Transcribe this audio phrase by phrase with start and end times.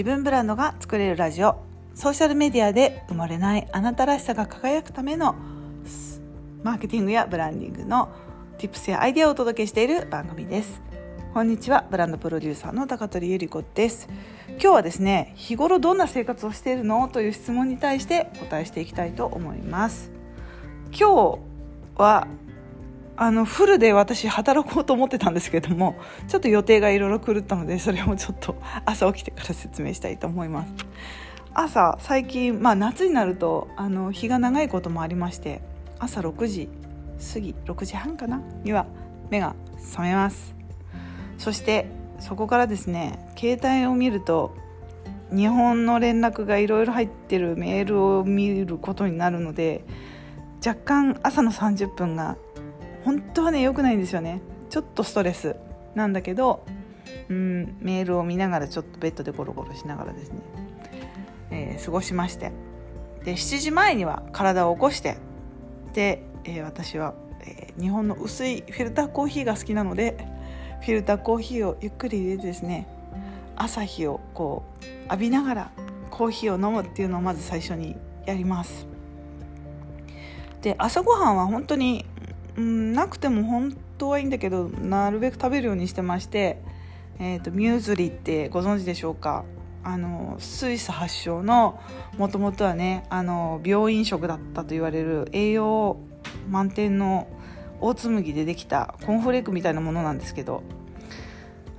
[0.00, 1.56] 自分ブランドが作れるラジオ。
[1.94, 5.34] ソーシャルメディアで埋もれないあなたらしさが輝くための
[6.62, 8.08] マーケティングやブランディングの
[8.56, 10.80] Tips やアイデアをお届けしている番組です。
[11.34, 14.08] こんにちはブランドプロデューサーの高取ゆり子です。
[14.52, 17.06] 今日はですね日頃どんな生活をしているの？
[17.08, 20.10] という質問に対して答えしていきたいと思います。
[20.98, 21.38] 今日
[21.96, 22.26] は
[23.22, 28.56] あのフルで私働こうと思ってたんですけどもちょっと予定がいろいろ狂ったのでそれもちょっと
[28.86, 30.72] 朝起きてから説明したいと思います。
[31.52, 35.60] 朝最近、まあ、夏になるとあの日が長いこともありまして
[35.98, 36.70] 朝6時
[37.34, 38.40] 過ぎ6時半かな？
[38.64, 38.86] には
[39.28, 39.54] 目が
[39.92, 40.54] 覚めます。
[41.36, 41.90] そして
[42.20, 44.56] そこからですね携帯を見ると
[45.30, 49.84] 日本の連絡がいろいろ入ってるメールを見ることになるので
[50.66, 52.38] 若干朝の30分が
[53.04, 54.40] 本当はね良くないんですよね。
[54.68, 55.56] ちょっとストレス。
[55.94, 56.64] なんだけど
[57.28, 60.38] うんメールを見ながらちょっとベッドでゴロゴロしながらですね、
[61.50, 62.52] えー、過ごしまして。
[63.24, 65.16] で7時前には体を起こして。
[65.92, 70.16] で、えー、私は、えー、日本の薄いフィルターコーヒーが好きなので
[70.80, 72.86] フィルターコーヒーをゆっくり入れてですね
[73.56, 75.70] 朝日をこう浴びながら
[76.10, 78.86] コーヒーを飲むっていうのをまず最初にやります。
[80.62, 82.04] で朝ごはんは本当に
[82.56, 86.60] うんなくても本当はいいんだけどなるべく食べるようにしてまして、
[87.18, 89.44] えーと、ミューズリーってご存知でしょうか？
[89.82, 91.80] あのスイス発祥の
[92.18, 95.96] もともとはねあの病院食だったと言われる栄養
[96.50, 97.28] 満点の
[97.80, 100.62] オーツ麦でできたコーンフレークみたいなものなんですけど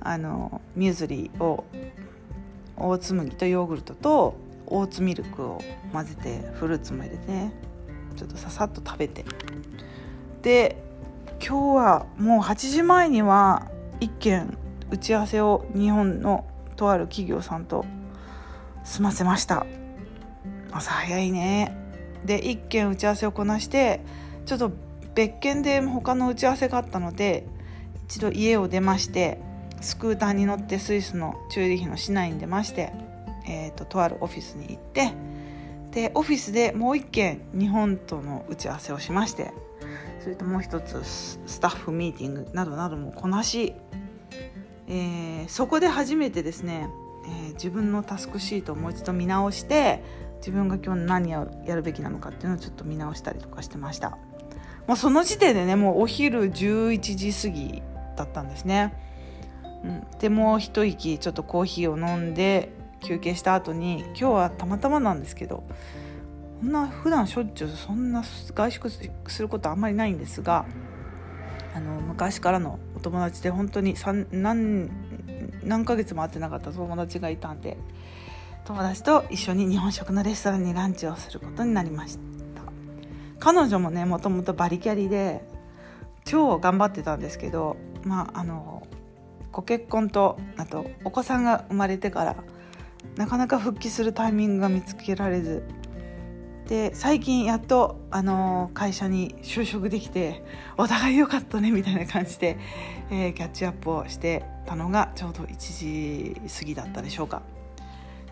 [0.00, 1.64] あのミューズリーを
[2.76, 4.34] オーツ麦とヨーグルトと
[4.66, 5.60] オーツミルクを
[5.92, 7.52] 混ぜてフルーツも入れてね
[8.16, 9.24] ちょっとささっと食べて。
[10.42, 10.76] で
[11.40, 13.68] 今日はもう8時前には
[14.00, 14.58] 1件
[14.90, 16.44] 打ち合わせを日本の
[16.76, 17.84] とある企業さんと
[18.84, 19.64] 済ませました。
[20.72, 21.76] 朝早いね。
[22.24, 24.00] で1件打ち合わせをこなして
[24.46, 24.72] ちょっと
[25.14, 27.46] 別件で他の打ち合わせがあったので
[28.06, 29.40] 一度家を出まして
[29.80, 32.92] スクーターに乗ってスイスのチューリヒの市内に出まして、
[33.48, 35.12] えーと、ととあるオフィスに行って
[35.90, 39.52] でオフィスでもう1件日本との打ち合わせをしまして。
[40.22, 43.74] それともう一つスタッフミーティングなどなどもこなし、
[44.86, 46.88] えー、そこで初めてですね、
[47.26, 50.02] えー、自分のタスクシートをもう一度見直して
[50.36, 54.16] 自分が今日何をやるべきなのかっていうのをちょっと見直したりとかしてました。
[54.86, 57.82] もうその時点でねもうお昼11時過ぎ
[58.16, 58.92] だったんですね、
[59.84, 65.62] うん、でもう一息ちょっとコーヒーを飲んで休憩した後に今日はたまたまなんですけど
[66.62, 68.22] んな普段しょっちゅうそんな
[68.54, 70.66] 外食することあんまりないんですが
[71.74, 73.94] あの昔からのお友達で本当に
[74.30, 74.90] 何
[75.64, 77.76] 何ヶ月も会ってなかった友達がいたんで
[78.64, 82.22] 友達と一緒に日本食のレストランにランチをすることになりました。
[83.40, 85.44] 彼女もねもともとバリキャリで
[86.24, 88.86] 超頑張ってたんですけどまああの
[89.50, 92.36] ご結婚とあとお子さんが生まれてから
[93.16, 95.64] なかなか復帰するタイミングが見つけられず
[96.72, 100.42] で最近やっと、あの会社に就職できて
[100.78, 102.56] お互い良かったねみたいな感じで、
[103.10, 107.42] えー、キャッチアップをしてたのがちょうど1時過ぎだったでしょうか。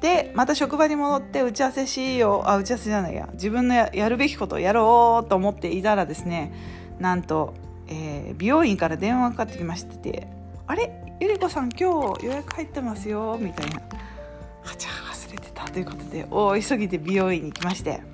[0.00, 6.52] でまた職場に戻って打ち合わせしようあ打ち合わせじゃないや自分のやるべきことをやろうと思っていたらですね
[6.98, 7.54] なんと、
[7.86, 10.26] えー、美容院から電話がかかってきましてて
[10.66, 10.90] 「あれ？
[11.20, 13.80] ゆり子さん今日予約入ってますよ」みたいな
[14.60, 18.13] 「はちゃ忘れてた」ということで大急ぎで美容院に来まして。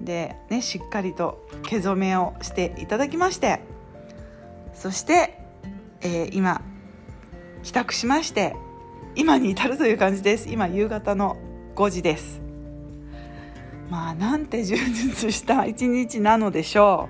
[0.00, 3.60] で、ね、しっかりと毛染めをしていただきまして
[4.74, 5.38] そして、
[6.00, 6.62] えー、今
[7.62, 8.56] 帰宅しまして
[9.14, 10.48] 今に至るという感じです。
[10.48, 11.36] 今夕方の
[11.74, 12.40] 5時です。
[13.90, 17.08] まあなんて充実した一日なのでしょ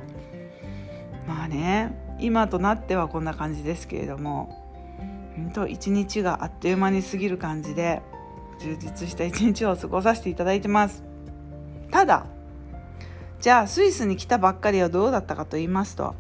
[1.27, 1.29] う。
[1.29, 4.49] まあね今となってはこんな感じですけれども
[5.37, 8.03] 本当一日があっという間に過ぎる感じで
[8.59, 11.05] 充実した一日を過ごさせていただいてます。
[11.91, 12.27] ただ
[13.41, 16.15] じゃあスイスに来たばっかりはどうだったかと言いますと,、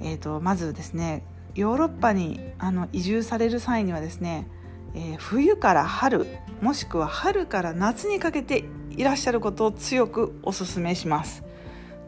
[0.00, 1.22] えーと、まずですね
[1.54, 4.46] ヨーロッパにあの移住される際にはですね、
[4.94, 6.26] えー、冬から春
[6.60, 11.44] もしくは春から夏にかけていらっしゃることを強くお勧めします。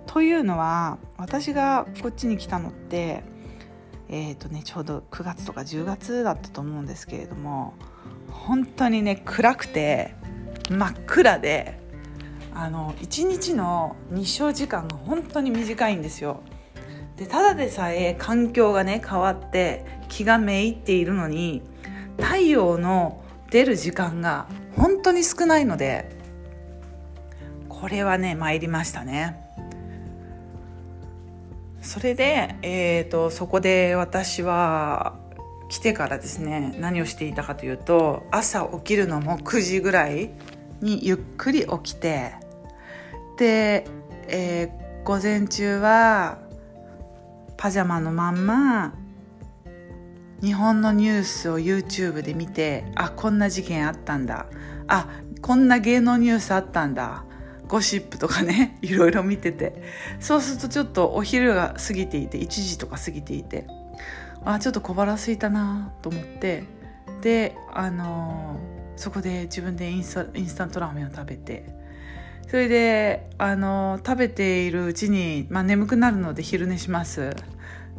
[0.06, 3.22] というのは私がこっちに来たのって、
[4.08, 7.74] えーとね、ちょうど9月とか10月だったと思うんですけれども
[8.28, 10.16] 本当にね暗くて
[10.68, 11.79] 真っ暗で
[12.54, 16.40] あの1日の日照時間が本当に短いんですよ
[17.16, 21.62] でただでさえ環境がね変わって気がめいっているのに
[22.18, 26.10] 太陽の出る時間が本当に少ないので
[27.68, 29.50] これはね参りましたね。
[31.80, 35.16] それで、えーと、そこで私は
[35.70, 40.30] 来てからですね何をしていたかというと朝起きるのも9時ぐらい
[40.82, 42.34] にゆっくり起きて
[43.40, 43.86] で、
[44.28, 46.40] えー、午前中は
[47.56, 48.94] パジャマのまんま
[50.42, 54.46] 日本のニュースを YouTube で見てあこんな事件あったんだ。
[54.88, 55.08] あ
[55.40, 57.24] こんな芸能ニュースあったんだ。
[57.66, 59.82] ゴシップとかね いろいろ見てて。
[60.20, 63.66] そうするとちょっとお昼が過ぎていて1時とか過ぎていて。
[64.44, 66.64] あちょっと小腹空いたなと思って。
[67.22, 71.79] であのー、そこで自分でインスタインスタントラーメンを食べて。
[72.50, 77.30] それであの、食べているうちに、まあ、眠くなるので昼寝します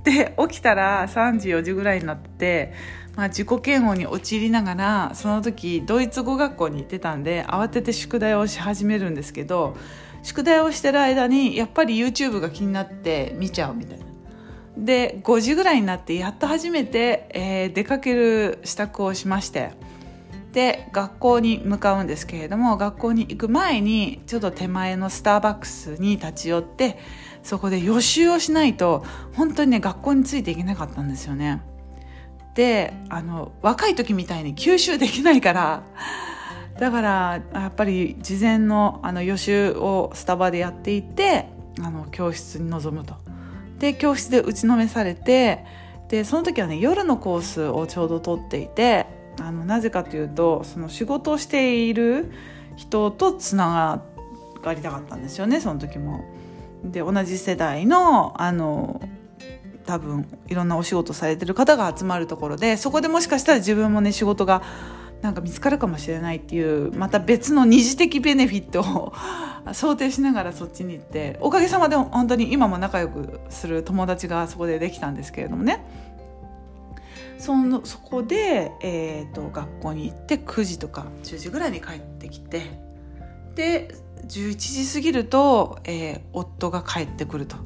[0.03, 2.73] で起きたら3時4時ぐらいになって
[3.15, 9.75] まあ、自己嫌悪に陥りながらその時ドイツ語学校に行ってたんで慌てて宿題をし始めるんですけど
[10.23, 14.05] 宿題をしてる間にやっぱり YouTube が気になって見ちゃうみたいな。
[14.77, 19.71] で5時ぐらいになってやっと初めて、えー、出かける支度をしまして
[20.51, 26.99] で学校に向かうんですけれども学校に行く前にちょっと手前のスターバックスに立ち寄って
[27.41, 31.61] そこで予習をしないと本当にね学校についていけなかったんですよね。
[32.53, 35.83] であの若い時みたいに吸収できないから
[36.77, 41.45] だからやっぱり事前のあの予習をスタバでやっていて
[41.81, 43.15] あの教室に臨むと。
[43.79, 45.65] で教室で打ちのめされて
[46.09, 52.31] でその時はね夜のコースをちょうど取っていてあのなぜかというとその仕事をしている
[52.75, 54.01] 人とつな
[54.61, 56.23] がりたかったんですよねその時も。
[56.83, 59.01] で同じ世代のあの
[59.85, 64.61] 多分いろんなお仕事されてる方が集まるところでそこでもしかしたら自分もね仕事が
[65.21, 69.13] なんか見つかるかもしれないっていうまた別の二次的ベネフィットを
[69.73, 75.85] 想定しながらそっちに行っておかげさまで本当に今も仲良くする友達がそこでできたんですけれどもね
[77.41, 82.79] そのそこで、えーと、学校に行って9時とか10時ぐらいに帰ってきて
[83.55, 83.95] で
[84.27, 87.57] 11時過ぎると、えー、夫が帰ってくると。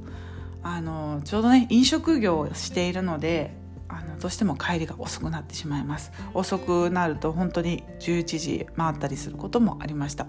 [0.68, 3.54] あのちょうどね飲食業をしているので
[3.88, 10.25] あのどうしても帰りが遅くなってしまいます遅くなると本当に11時回ったりすることもありました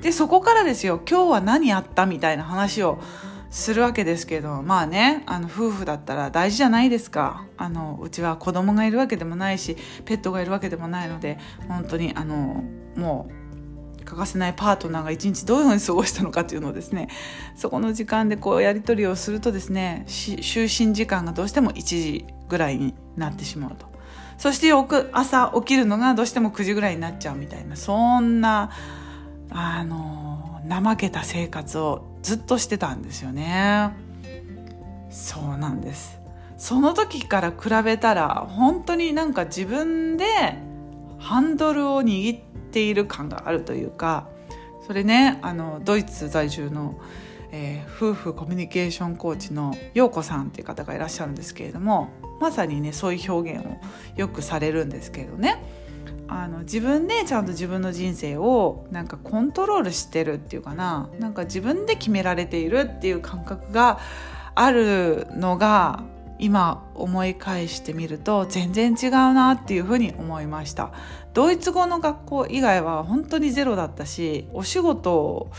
[0.00, 3.02] でそこからですよ今日は何やったみたいな話を
[3.50, 7.44] するわけですけどまあねあの夫婦だったら大事じゃないですか。
[7.56, 11.38] あのうちは子供がいるわけでもないしペットがいるわけでもないので
[11.68, 12.64] 本当にあの
[12.96, 13.28] も
[14.00, 17.08] う欠かせないパートナーが一日どういうふうに過ごしたのかというのをですね
[17.54, 23.90] そこの時間でこうやり取りをするとですね就寝時間がどうしても1時ぐらいになってしまうと。
[24.38, 24.72] そして
[25.12, 28.70] 朝起きるのがどうしても9時ぐらいになっちゃうみたいなそんな
[29.50, 33.92] あの怠けた生活をずっとしてたんですよね。
[35.10, 36.20] そうなんです。
[36.60, 40.26] その時から比べたら本当になんか自分で
[41.18, 42.40] ハンドルを握っ
[42.70, 44.28] ている感があるというか
[44.86, 47.00] それねあのドイツ在住の、
[47.50, 53.78] えー、夫婦コミュニケーションコーチの陽子さんっていう方がいらっしゃるんですけれどもまさにねそういう表現を
[54.16, 55.79] よくされるんですけれどね。
[56.32, 61.10] あの自分でちゃんと自分の人生をなんかコントロールしてるっていうかな。
[61.18, 63.98] なんか自分で決められているっていう感覚が
[64.54, 66.04] あるのが
[66.38, 70.92] 今思い返してみると全然違うなっていうふうに思いました。
[71.34, 75.50] ドイツ語の学校以外は本当にゼロだったしお仕事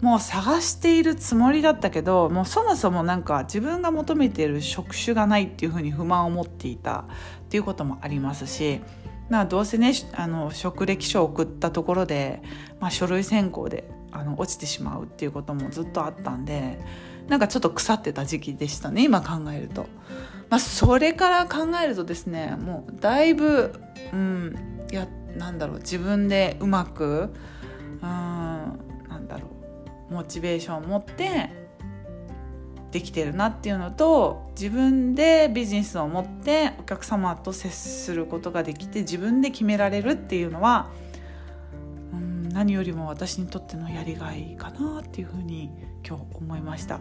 [0.00, 7.04] もう探しているつもりだったけどもうそもそもなんか自分が求めている職種がないっていうふうに不満を持っていたっ
[7.48, 8.80] ていうこともありますし
[9.28, 12.42] などうせねあの職歴書を送ったところで、
[12.80, 16.78] まあ、書類選考であの落ちてしまうっていうこともずっとあったんで
[17.28, 19.86] なんかちょっと腐ってた時期でしたね今考えると。
[20.50, 23.72] まあ、それから考えるとですねもうだいぶ、
[24.12, 27.32] うん、いやなんだろう自分でうまく、
[27.94, 28.76] うん、な
[29.16, 29.48] んだろ
[30.10, 31.61] うモチベーションを持って
[32.92, 40.90] できてるなっていうのと自分でビジネスを持ってお客様と接することができて自分で決められるっていうのは
[42.12, 45.70] うん何よりも私にとってのやりがいかなっていうふうに
[46.06, 47.00] 今日思いました。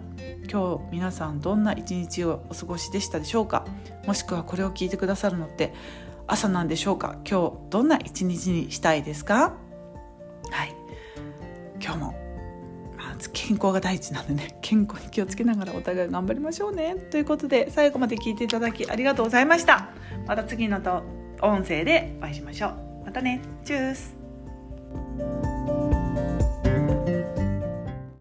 [0.50, 3.66] 今日皆さんどんな一日をお過ごしでしたでしょうか？
[4.08, 5.74] もしくはこれを聞いてくださるのって
[6.28, 7.18] 朝なんでしょうか？
[7.30, 9.56] 今日どんな一日にしたいですか？
[10.52, 10.74] はい。
[11.82, 12.21] 今日も
[13.30, 16.96] 健康が第一なんでね 健康に気をつけながらお互い頑張りましょうね。
[16.96, 19.90] ということで最後まで聞いていただきありがとうございました。
[20.28, 21.04] また次のと
[21.42, 23.06] 音声でお会いしましょう。
[23.06, 23.42] またね。
[23.64, 25.51] チュース。